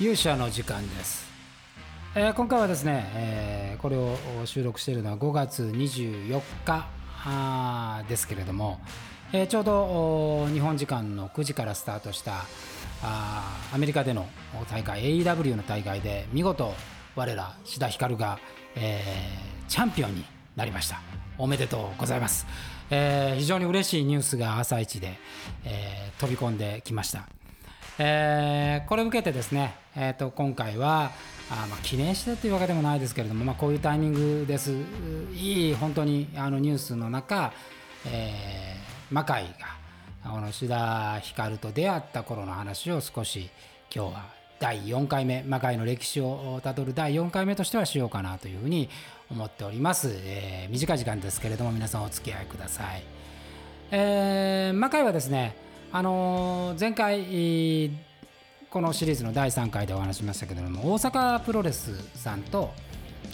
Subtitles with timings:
[0.00, 1.24] 勇者の時間です、
[2.16, 8.80] えー今回はですね、えーこれを収録しているのは5月24日ですけれども、
[9.32, 12.44] えーちょうど日本時間の9時からスタートした
[13.02, 14.26] あアメリカでの
[14.70, 16.72] 大会 AEW の大会で見事
[17.14, 18.38] 我ら志田ひかるが、
[18.74, 20.24] えーチャンピオンに
[20.56, 21.00] なりました。
[21.36, 22.46] おめでとうございます、
[22.90, 25.14] えー非常に嬉しいニュースが朝一で、
[25.64, 27.28] えー飛び込んできました。
[27.98, 31.12] えーこれを受けてですね、えー、と今回は
[31.50, 34.72] あ、まあ、記念してというわけでもないですけれども、まあ、こういうタイミングです
[35.32, 37.52] いい本当にあのニュースの中、
[38.06, 39.44] えー魔界
[40.24, 43.50] がこの志田ひかると出会った頃の話を少し
[43.94, 44.24] 今日は
[44.58, 48.88] 第4回目魔界の歴史をたどる第4回目としてはしようかなというふうに
[49.30, 53.02] 思っております、えー短い時間ですけれども皆さんお付き合いください。
[53.90, 55.54] えー魔界はですね、
[55.96, 57.88] あのー前回
[58.68, 62.72] このシリーズの第3回でお話しましたけれども大阪プロレスさんと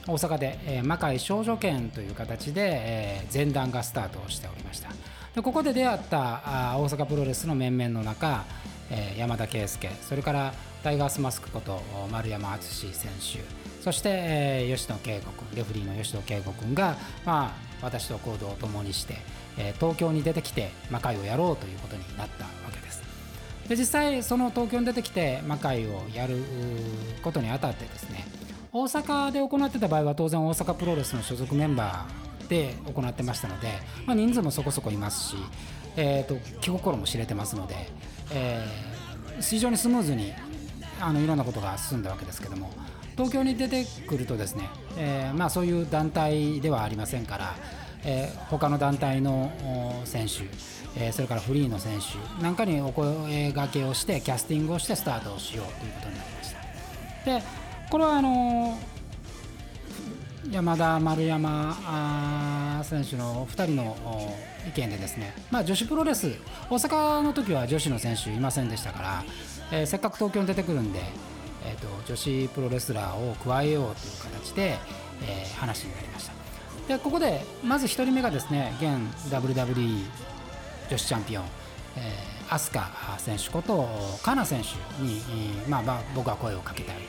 [0.06, 4.90] 大阪で、えー魔界少女拳という形で、えー前段がスタートしておりました。
[5.34, 8.44] でここで出会ったあ大阪プロレスの面々の中、
[8.90, 11.80] えー山田圭介それからタイガースマスクこと
[12.12, 19.16] 丸山敦選手そして、えー吉野圭吾君レフリーの吉野圭吾君が、まあ、私と行動を共にして、
[19.58, 23.02] え東京に出てきて魔界をやろうということになったわけです。
[23.68, 26.36] で実際その東京に出てきて魔界をやる
[27.22, 28.26] ことにあたってですね
[28.72, 33.68] 大阪で行ってた場合は当然大阪プロレスの所属メンバーで行ってましたので、
[34.06, 35.36] まあ、人数もそこそこいますし、
[35.96, 37.74] えー、と気心も知れてますので、
[38.32, 38.90] えー
[39.40, 40.32] 非常にスムーズに
[41.00, 42.70] あのいろんなことが進んだわけですけども
[43.12, 47.54] 東京に出てくるとですね、えーまあ、そういう団体ではありませんから、
[48.04, 49.52] えー他の団体の
[50.04, 50.44] 選手、
[50.96, 56.60] えーそれからフリーの選手なんかにお声がけをしてキャスティングをしてスタートをしようということになりました。
[57.24, 57.42] で
[57.90, 58.78] これはあの
[60.50, 63.96] 山田丸山選手の2人の
[64.66, 66.32] 意見でですね、まあ、女子プロレス
[66.68, 69.24] 大阪の時は女子の選手いませんでしたから、
[69.70, 71.00] えーせっかく東京に出てくるんで、
[71.64, 74.78] えー、と女子プロレスラーを加えようという形で、
[75.22, 76.39] え話になりました。
[76.90, 78.88] でここでまず1人目がですね現
[79.32, 80.04] WWE
[80.90, 81.44] 女子チャンピオン、
[81.96, 83.88] えー、アスカ選手こと
[84.24, 85.20] カナ選手に、
[85.68, 87.02] まあまあ、僕は声をかけたいと、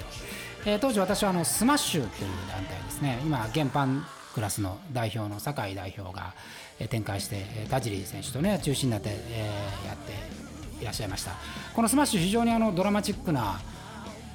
[0.68, 3.20] えー当時私はあのスマッシュという団体ですね。
[3.26, 3.88] 今現パン
[4.36, 6.36] クラスの代表の酒井代表が、
[6.80, 11.32] え展開してえー田尻選手とね中心になって、えーやっていらっしゃいました。
[11.74, 13.60] このスマッシュ非常にあのドラマチックな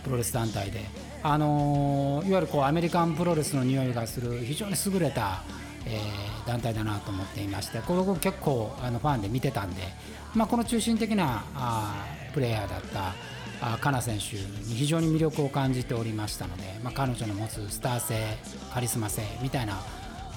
[0.06, 0.81] プロレス団体で、
[1.22, 5.43] あのいわゆるこうアメリカンプロレスの匂いがする非常に優れた、
[5.84, 9.83] えー団体だなと思っていましてこれ僕結構あのファンで見てたんで、
[10.34, 13.15] まあ、この中心的なあプレイヤーだった
[13.61, 18.15] あカナ選手に非常に魅力を感じておりましたので、まあ、彼女の持つスター性
[18.73, 19.78] カリスマ性みたいな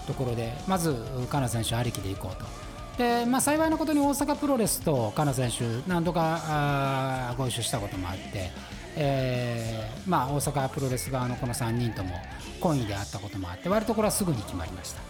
[0.08, 0.96] ところでまず
[1.30, 2.69] カナ選手ありきでいこうと。
[3.00, 8.52] でまあ、幸いなことに大阪プロレスとカナ選手何度かご一緒したこともあって、
[8.98, 12.20] えーまあ、大阪プロレス側のこの3人とも
[12.60, 15.02] 懇意であったこともあって割とこれはすぐに決まりました。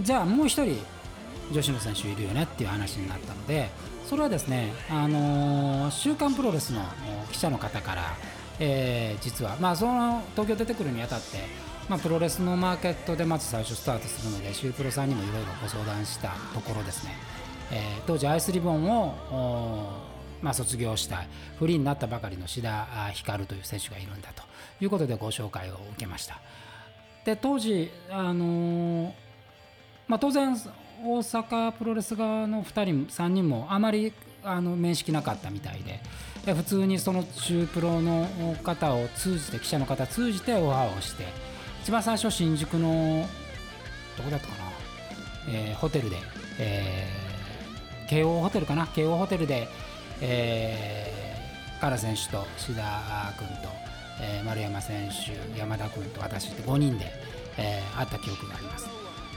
[0.00, 0.78] じゃあもう一人
[1.52, 3.68] 女子の選手いるよねっていう話になったので
[4.06, 6.82] それはですね、あのー週刊プロレスの
[7.30, 8.16] 記者の方から、
[8.60, 11.36] えー実は、まあ、その東京出てくるにあたって、
[11.88, 17.14] まあ、プロレスのマーケットでまず最初スタートするのでシュープロさんにもいろいろご相談したところですね、
[17.72, 20.08] えー当時アイスリボンを
[20.40, 21.24] まあ、卒業した
[21.58, 24.44] フリーになったばかりの志田あひかるという選手がいるんだと
[24.80, 26.40] いうことでご紹介を受けました。
[27.24, 29.12] で当時、あのー
[30.06, 30.56] まあ、当然
[31.04, 34.12] 大阪プロレス側の2人3人もあまり
[34.44, 36.00] あの面識なかったみたいで
[36.46, 38.26] で普通にその中プロの
[38.62, 41.24] 方を通じて記者の方を通じてオファーをして
[41.88, 43.26] 一番最初新宿の
[44.18, 44.70] どこだったかな、
[45.48, 46.16] えーホテルで、
[46.58, 48.86] えー京王ホテルかな？
[48.88, 49.68] 京王ホテルで、
[50.20, 53.70] えー、カラ選手と志田君と、
[54.20, 57.10] えー丸山選手山田君と私って5人で、
[57.56, 58.86] えー会った記憶があります。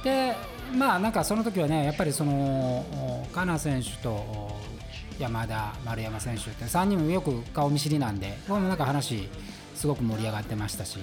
[0.04, 0.36] で
[0.78, 4.60] まあなんかその時はねやっぱりそのカナ選手と
[5.18, 9.30] 山田丸山選手って3人もよく顔見知りなんで僕もなんか話
[9.74, 11.00] すごく盛り上がってましたし、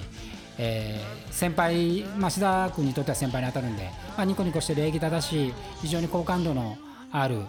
[0.58, 3.84] えー先輩、まあ、志田君にとっては先輩に当たるんで、
[4.16, 6.76] まあ、ニコニコして礼儀正しい非常に好感度の
[7.12, 7.42] ある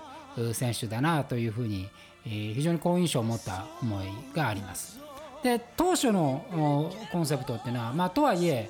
[0.54, 1.88] 選手だなというふうに、
[2.26, 5.00] えー非常に好印象を持った思いがあります。
[5.42, 8.70] で当初のコンセプトっていうのは、まあ、とはいえ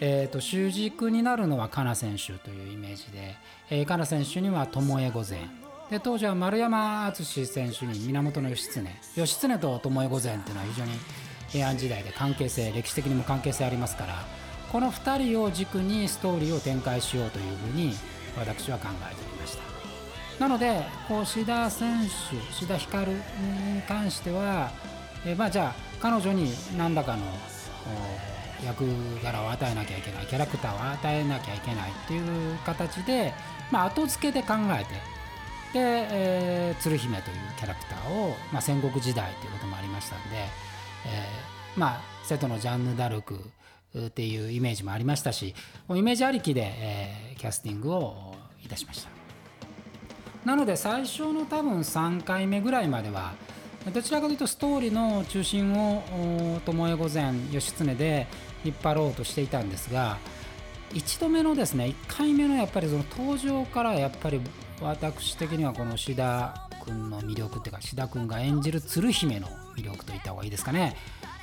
[0.00, 3.36] えー、と主軸になるのはカナ選手というイメージで、
[3.70, 5.10] えー、カナ選手には巴御前
[5.90, 8.80] で当時は丸山敦選手に源義経
[9.16, 10.92] 義経と巴御前っていうのは非常に、
[11.54, 14.14] 平安時代で関係性歴史的にも関係性ありますから
[14.72, 17.94] この2人を軸にストーリーを展開しようというふうに
[18.36, 19.62] 私は考えておりました。
[20.40, 23.20] なのでこう志田選手志田ひかるに
[23.86, 24.72] 関しては、
[25.24, 27.22] えまあ、じゃあ彼女に何らかの
[28.66, 28.84] 役
[29.22, 33.32] 柄を与えなきゃいけないキャラクターを与えなきゃいけないっていう形で、
[33.70, 34.90] まあ、後付けで考えて
[35.72, 40.48] で、えー、鶴姫というキャラクターを、まあ、戦国時代ということもありましたんで、
[41.06, 43.40] えー、まあ瀬戸のジャンヌ・ダルク
[44.06, 45.54] っていうイメージもありましたし
[45.90, 48.34] イメージありきで、えー、キャスティングを
[48.64, 49.10] いたしました。
[50.44, 53.32] なので最初の多分3回目ぐらいまでは
[53.92, 58.26] どちらかというとストーリーの中心を巴御前義経で
[58.64, 60.18] 引っ張ろうとしていたんですが
[60.92, 64.40] 1度目のですね1回目のやっぱりその登場からやっぱり
[64.80, 70.96] 私的にはこの志田君の魅力っていうか志田君が演じる鶴姫の魅力と言った方がいいですかね。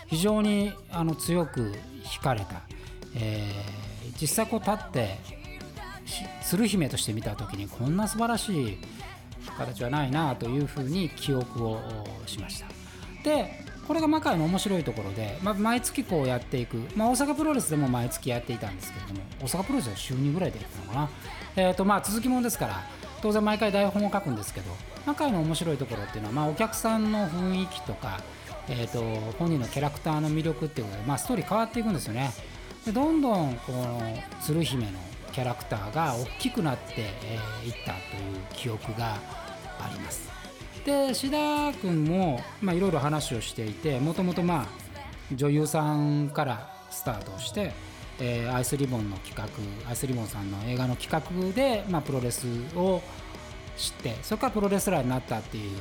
[0.07, 1.73] 非常にあの強く
[2.03, 2.63] 惹かれた、
[3.15, 5.19] えー、実際こう立って
[6.43, 8.77] 鶴姫として見た時にこんな素晴らしい
[9.57, 11.79] 形はないなというふうに記憶を
[12.25, 12.67] しました。
[13.23, 21.09] でこれが魔界の面白いところで、まあ、毎月こうやっていく、まあ、大阪プロレスでも毎月やっていたんですけれども大阪プロレスは週2ぐらいでやったのかな、
[21.55, 22.81] えーとまあ、続きものですから
[23.21, 24.71] 当然毎回台本を書くんですけど
[25.05, 28.19] 魔界の面白いところっていうのは、まあ、お客さんの雰囲気とか、
[28.67, 29.01] えーと、
[29.37, 32.31] 本人のキャラクターの魅力っていうことで、まあ、ストーリー変わっていくんですよね。
[32.85, 34.01] でどんどんこの
[34.41, 34.91] 鶴姫の
[35.31, 39.15] キャラクターが大きくなってい、えー、ったという記憶が
[39.79, 40.29] あります。
[40.85, 44.67] で志田君もいろいろ話をしていてもともとまあ
[45.35, 47.71] 女優さんからスタートして、
[48.23, 52.45] えー、アイスリボンの企画アイスリボンさんの映画の企画で、まあ、プロレス
[52.75, 53.01] を
[53.75, 55.71] 知ってそこからプロレスラーになったっていう、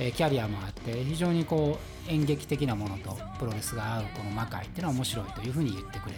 [0.00, 1.78] えー、キャリアもあって非常にこ
[2.08, 6.14] う演劇的なものとプロレスが合うこの魔界っていうのは面白いというふうに言ってくれ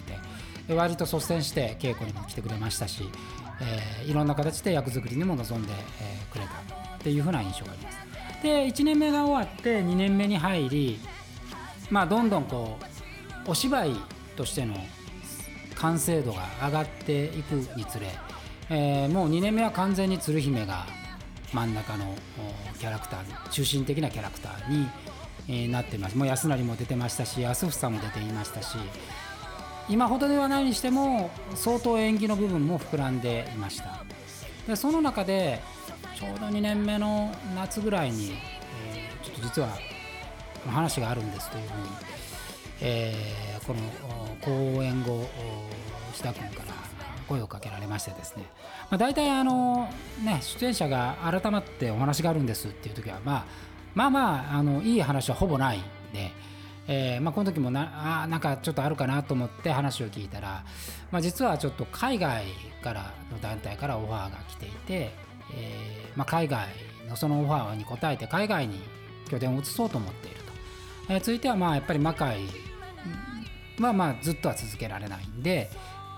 [0.68, 3.02] て割と率先して稽古にも来てくれましたし、
[3.60, 7.98] えー、いろんな形で役作りにも臨んで、え、くれたっていうふうな印象があります。
[8.42, 11.00] で1年目が終わって2年目に入り
[11.90, 12.78] まあどんどんこ
[13.46, 13.96] うお芝居
[14.36, 14.74] としての
[15.76, 18.08] 完成度が上がっていくにつれ、
[18.70, 20.86] えー、もう2年目は完全に鶴姫が
[21.52, 22.14] 真ん中の
[22.78, 24.88] キャラクター中心的なキャラクターに、
[25.48, 26.16] えー、なってます。
[26.16, 28.76] もう安成も出てましたし安房も出ていましたし
[29.88, 34.04] 今ほどではないにしても相当演技の部分も膨らんでいました。
[34.66, 35.60] でその中で
[36.18, 38.32] ちょうど2年目の夏ぐらいに、
[38.86, 39.68] えー、ちょっと実は
[40.66, 41.82] 話があるんですというふうに、
[42.80, 43.80] えー、この
[44.42, 45.26] 講演後
[46.12, 46.74] 志田君から
[47.28, 48.44] 声をかけられましてですね、
[48.90, 49.88] まあ、大体あの、
[50.22, 53.44] ね、出演者が改まってお話があるんですっていう時は、まあ、
[53.94, 55.82] まあまああのいい話はほぼないん
[56.12, 56.54] で。
[56.86, 60.64] えーまあ、この時もなあなんかちょっとあるかなと思って話を聞いたら、
[61.10, 62.44] まあ、実はちょっと海外
[62.82, 65.10] からの団体からオファーが来ていて、
[65.54, 66.68] えーまあ、海外
[67.08, 68.82] のそのオファーに応えて海外に
[69.30, 70.52] 拠点を移そうと思っていると、
[71.14, 72.42] えー、ついてはまあやっぱり魔界
[73.80, 75.70] はまあずっとは続けられないんで、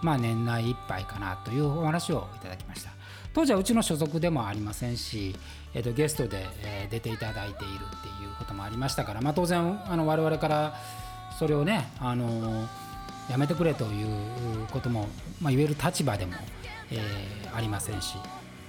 [0.03, 2.91] まあ、年内いっぱいかなというお話をいただきました
[3.35, 5.35] 当時はうちの所属でもありませんし、
[5.75, 10.75] えー、とゲストで、え出ていただいているっていうこともありましたから、まあ、当然あの我々から
[11.39, 12.67] それをね、あの
[13.31, 15.09] やめてくれということも、
[15.41, 16.33] まあ、言える立場でも、
[16.91, 18.17] えー、ありませんし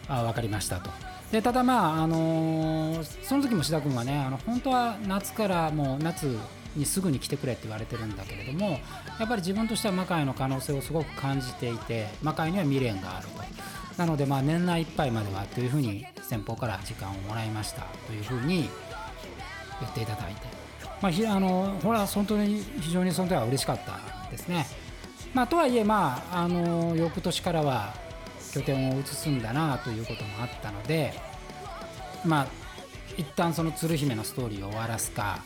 [0.09, 0.89] あ分かりましたと。
[1.31, 6.37] でただまあ、あのー、その時も志田君はねあの本当は夏からもう夏
[6.77, 8.79] にすぐに来てくれって言われてるんだけれども
[9.19, 13.37] やっぱり自分としては魔界の可能性をすごく感じていて魔界には未練があると
[13.97, 18.69] なのでまあ年内いっぱいまではというふうに先方から時間をもらいましたというふうに
[19.79, 20.41] 言っていただいて、
[21.01, 24.67] まあ、あのこれは本当に非常にその時は嬉しかったですね。
[25.33, 27.93] まあ、とはいえ、まあ、あの翌年からは
[28.53, 31.13] 拠点を移すんだなということもあったので
[32.25, 32.47] まあ
[33.17, 35.43] 一旦その鶴姫のストーリーを終わらすか、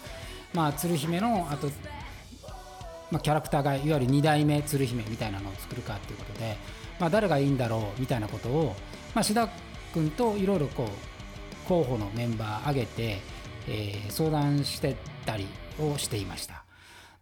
[0.53, 1.67] まあ、鶴姫のあと、
[3.09, 6.57] まあ、キャラクターがいわゆる2代目鶴姫みたいなのを作るかということで、
[6.99, 8.75] まあ、誰がいいんだろうみたいなことを、
[9.15, 9.49] まあ、志田
[9.93, 13.17] 君といろいろこう候補のメンバー挙げて、
[13.67, 15.47] えー、相談してたり
[15.79, 16.63] をしていました。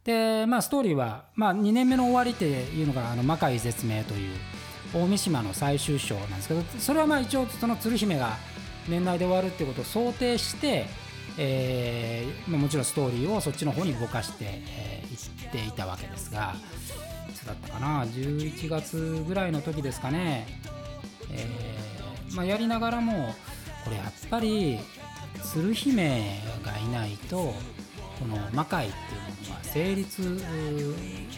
[0.03, 4.35] でまあストーリーは、まあ、2年目の終わりっていうのが「あの魔界絶命」という
[4.93, 8.37] 大三島の最終章なんですけどそれはまあ一応その鶴姫が
[8.87, 10.87] 年内で終わるっていうことを想定して、
[11.37, 16.55] えーま、もちろんストーリーをそっちの方に動かしてい、えー、っていたわけですが
[17.29, 20.47] いつだったかな？11月ぐらいの時ですかね、
[21.31, 23.33] えーまあ、やりながらも
[23.83, 24.79] これやっぱり
[25.43, 27.53] 鶴姫がいないと
[28.19, 30.41] この魔界っていうものは成立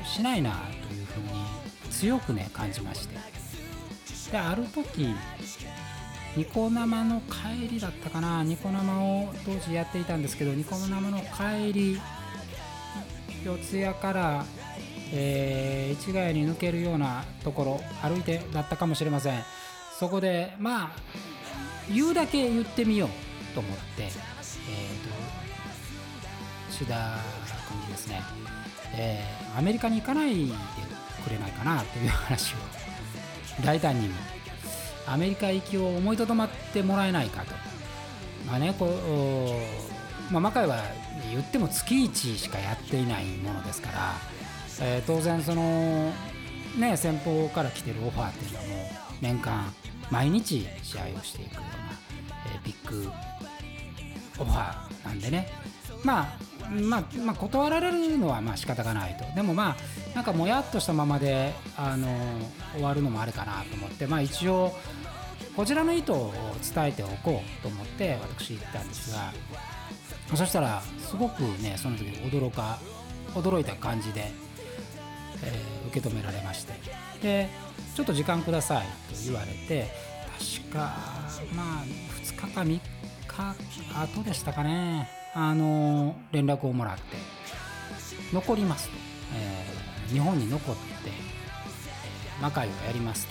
[0.05, 0.51] しないな
[0.88, 3.15] というふうに強くね感じまして。
[4.31, 5.13] である時
[6.38, 8.43] ニコ生の帰りだったかな。
[8.43, 12.00] ニコ生を当時やっていたんですけどニコ生の帰り
[13.43, 14.45] 四谷から、
[15.13, 19.43] えー、市ヶ谷に抜けるようなところ歩いてだったかもしれません。
[20.00, 20.91] そこでまあ
[21.91, 23.09] 言うだけ言ってみよう
[23.53, 24.23] と思って、えーと、と
[26.71, 27.17] 志田
[27.67, 28.21] 君にですね、
[28.95, 30.53] えー、アメリカに行かないで
[31.23, 32.57] くれないかなという話を
[33.65, 34.15] 大胆にも
[35.08, 37.53] アメリカ行きを思いとどまってもらえないかと。
[38.48, 40.81] まあね、こうまあ、魔界は
[41.29, 44.13] 言っても月1しかやっていないものですから、
[44.81, 46.12] えー、当然その、
[46.77, 49.74] ね、先方から来てるオファーっていうのはもう年間
[50.10, 51.67] 毎日試合をしていくような、
[52.53, 53.10] えー、ビッグ
[54.39, 55.50] オファーなんでね
[56.03, 59.25] まあまあ、まあ、断られるのはまあ仕方がないと。
[59.35, 62.07] でもまあなんかもやっとしたままであの
[62.73, 64.73] 終わるのもあるかなと思ってまあ一応
[65.55, 66.31] こちらの意図を
[66.73, 69.33] 伝えておこうと思って私言ったんですが
[70.35, 72.79] そしたらすごくねその時驚か
[73.33, 74.31] 驚いた感じで、
[75.43, 76.73] えー、受け止められまして。
[77.21, 77.49] で
[77.95, 79.89] ちょっと時間くださいと言われて
[80.63, 80.95] 確か
[81.53, 81.83] まあ
[82.21, 82.81] 2日か3日
[84.17, 85.20] 後でしたかね。
[85.33, 87.01] あの連絡をもらって
[88.33, 88.95] 残りますと、
[89.35, 90.81] えー、日本に残って、
[92.41, 93.27] 魔界をやります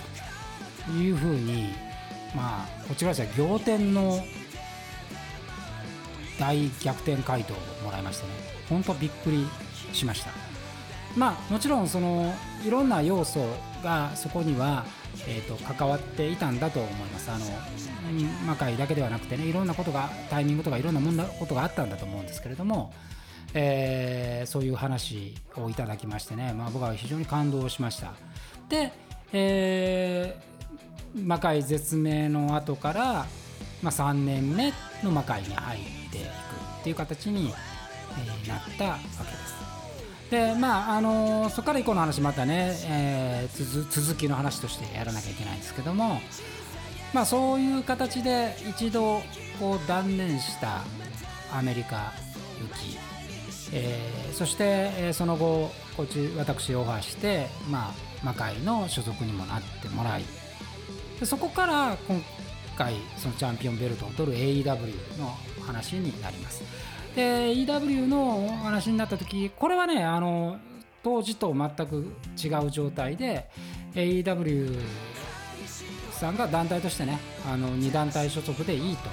[0.85, 1.69] というふうに
[2.35, 4.19] まあこちらは仰天の
[6.39, 8.31] 大逆転回答をもらいましてね。
[8.67, 9.45] 本当びっくり
[9.93, 10.31] しました。
[11.15, 12.33] まあもちろんその
[12.65, 13.45] いろんな要素
[13.83, 14.85] がそこには、
[15.27, 17.29] えーと、関わっていたんだと思います。
[17.29, 17.45] あの
[18.45, 22.93] 魔界だけではなくてねいろんなことがタイミングとかいろんなもんことがあったんだと思うんですけれども、
[23.53, 28.13] えー、そういう話をいただきましてね、まあ、僕は非常に感動しました。
[28.69, 28.91] で、
[29.33, 33.25] えー、魔界絶命の後から、
[33.81, 37.53] まあ、3年目の魔界に入っていくっていう形に、
[38.45, 39.61] え、なったわけです。
[40.31, 46.21] でまああのー、そこから以降の話またね、えー、続きの話としてやらなきゃいけないんですけども
[47.13, 49.21] まあそういう形で一度
[49.59, 50.81] こう断念した
[51.53, 52.13] アメリカ
[52.59, 52.97] 行き、
[53.73, 54.63] えー、そして、
[54.97, 60.23] えー、その後こっち私オファーして、まあ、魔界の所属にもなってもらい
[61.19, 62.21] でそこから今
[62.77, 66.63] 回そのチャンピオンベルトを取る AEW の話になります。
[67.15, 70.57] で EW の話になった時これはねあの
[71.03, 73.49] 当時と全く違う状態で
[73.93, 74.79] AEW
[76.21, 77.19] さんが団体としてね
[77.51, 79.09] あの2団体所属でいいと、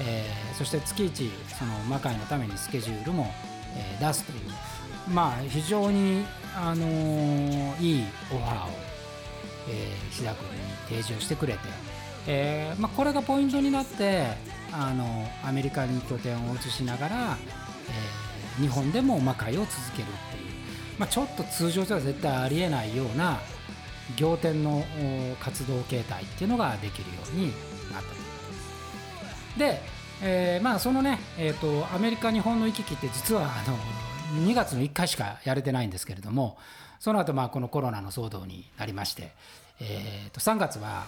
[0.00, 3.26] えー、そして月1その魔界のためにスケジュールも、
[3.76, 4.38] えー、出すという。
[5.12, 6.24] まあ非常に、
[6.56, 8.70] あのー、いいオファーを、
[9.68, 11.58] えー、志田君に提示をしてくれて、
[12.26, 14.28] えーまあ、これがポイントになって
[14.72, 17.36] あのアメリカに拠点を移しながら、
[18.58, 20.52] えー、日本でも魔界を続けるっていう、
[20.98, 23.40] まあ、ちょっと通常では絶対ありえないような
[24.18, 24.84] 仰天の
[25.40, 27.46] 活動形態っていうのができるように
[27.92, 29.80] なったとで、
[30.22, 36.58] えー、まあそのね、えーと、アメリカ日本の行き来って実はあの2月の1回しかやれてないんですけれども
[36.98, 39.32] その後まあこのコロナの騒動になりまして
[39.80, 41.04] えー、と3月は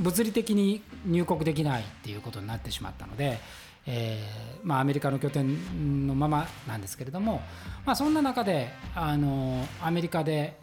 [0.00, 3.38] 物理的に入国できないっていうことになってしまったので、
[3.86, 7.42] えーまあ、アメリカの拠点のままなんですけれども、
[7.84, 10.58] まあ、そんな中であのアメリカで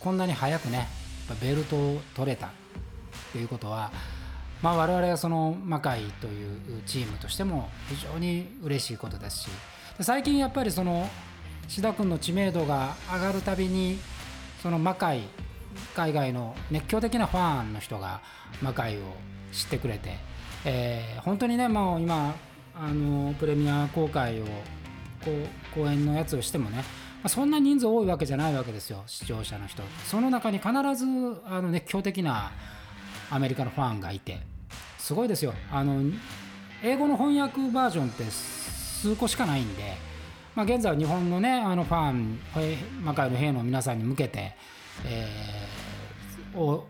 [0.00, 0.88] こんなに早くね
[1.40, 2.50] ベルトを取れたっ
[3.32, 3.92] ていうことは、
[4.62, 9.48] まあ、我々はその魔界というチームとしても非常に嬉しいことですし
[10.00, 11.08] 最近やっぱりその
[11.68, 13.98] 志田君の知名度が上がるたびに
[14.62, 15.22] その魔界
[15.94, 18.20] 海外の熱狂的なファンの人が
[18.60, 19.02] 魔界を
[19.52, 20.16] 知ってくれて、
[20.64, 22.34] えー、本当にねもう今
[22.74, 24.44] あのプレミア公開を
[25.24, 26.82] こう公演のやつをしてもね、
[27.24, 29.82] あ、そんな人数多いわけじゃないわけですよ視聴者の人。
[30.06, 31.06] その中に必ず
[31.46, 32.52] あの熱狂的な
[33.30, 34.40] アメリカのファンがいて。
[34.98, 35.54] すごいですよ。
[35.72, 36.02] あの
[36.82, 39.94] 英語の翻訳バージョンって数個しかないんで、
[40.54, 42.38] まあ、現在は日本のねあのファン
[43.02, 44.54] 魔界の兵の皆さんに向けて
[45.04, 46.86] えー、を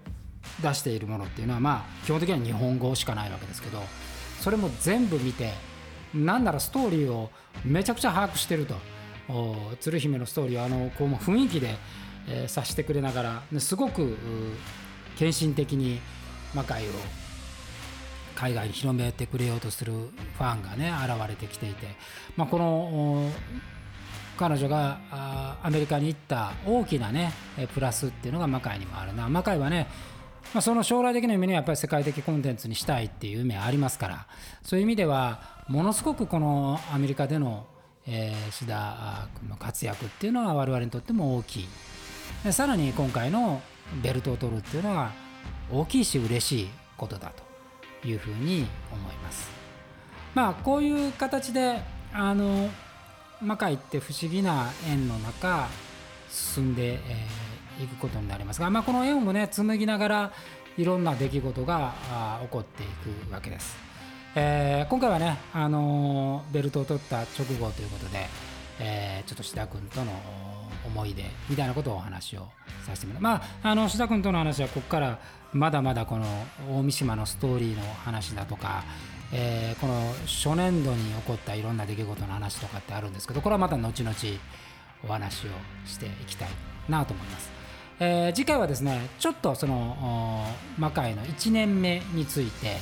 [0.63, 3.81] 出しているものっていうのはまあ基本的には日本語しかないわけですけど
[4.41, 5.53] それも全部見て
[6.15, 7.31] なんならストーリーを
[7.65, 8.75] めちゃくちゃ把握してると。
[9.81, 11.77] 鶴姫のストーリーをあのこう雰囲気で、
[12.29, 14.17] えー、さしてくれながらすごく
[15.19, 16.01] 献身的に
[16.55, 16.93] 魔界を
[18.35, 21.89] 海外に広めてくれようとするファンがね現れてきていて、
[22.37, 23.31] まあ、この
[24.39, 24.99] 彼女が
[25.63, 27.33] アメリカに行った大きなね
[27.75, 29.29] プラスっていうのが魔界にもあるな。
[29.29, 29.87] 魔界はね
[30.55, 34.27] まあ、その将来的な夢にはやっぱり世界的コンテンツにしたいっていう夢ありますから。
[34.63, 37.67] そういう意味ではものすごくこのアメリカでの、
[38.11, 41.69] えー、志田君の活躍っていうのは我々にとっても大きい
[42.45, 43.63] でさらに今回の
[44.03, 45.13] ベルトを取るっていうのは
[45.73, 47.33] 大きいし嬉しいことだ
[48.03, 49.49] というふうに思います
[50.35, 51.81] まあこういう形で
[52.13, 52.69] あの
[53.41, 55.69] 魔界って不思議な縁の中
[56.29, 57.51] 進んで、えー
[57.85, 60.33] いくことになりますが、まあ、この縁をね紡ぎながら
[60.77, 61.95] いろんな出来事が
[62.43, 63.90] 起こっていくわけです。
[64.37, 68.29] えー、今回はね、あのー、ベルトを取った直後ということで、
[68.79, 70.13] えー、ちょっと志田君との
[70.87, 72.47] 思い出みたいなことをお話を
[72.87, 75.19] させてもらうまあの志田君との話はここから
[75.53, 76.25] まだまだこの
[76.71, 78.85] 大三島のストーリーの話だとか、
[79.33, 84.15] えー、この初年度に起こったいろんな出来事の話とかってあるんですけどこれはまた後々
[85.05, 85.51] お話を
[85.87, 86.49] していきたい
[86.89, 87.51] なと思います。
[87.99, 90.47] えー、次回はですねちょっとその
[90.79, 92.77] 魔界の1年目について、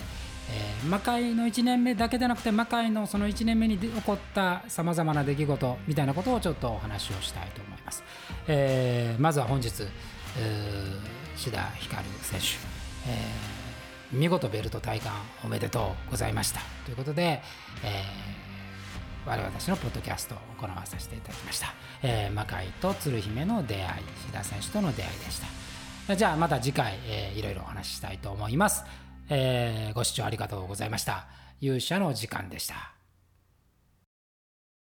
[0.51, 8.03] えー、魔界の1年目だけでなくて魔界のその1年目に起こったさまざまな出来事みたいなことをちょっとお話をしたいと思います、
[8.47, 9.71] えー、まずは本日
[11.37, 12.47] 志田ひかる選手、
[13.09, 15.13] えー、見事ベルト体感
[15.45, 16.61] おめでとうございました。
[16.85, 17.43] ということで、
[17.85, 18.49] えー
[19.27, 23.85] 我々のポッドキャストを行わさせていただきました、えー、魔界と鶴姫の出会い
[24.27, 25.39] 志田選手との出会いでし
[26.07, 26.17] た。
[26.17, 28.83] じゃあまた次回、えー、いろいろお話ししたいと思います、
[29.29, 31.27] えー、ご視聴ありがとうございました。
[31.61, 32.98] 勇者の時間でした。